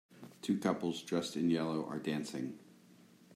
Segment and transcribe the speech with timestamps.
[0.41, 2.57] Two couples dressed in yellow are dancing.